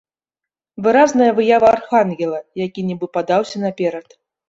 [0.87, 4.23] Выразная выява архангела, які нібы падаўся наперад.